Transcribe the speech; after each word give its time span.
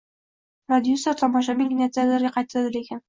Prodyuser: 0.71 1.15
Tomoshabin 1.19 1.69
kinoteatrga 1.75 2.33
qaytadi, 2.39 2.73
lekin... 2.79 2.99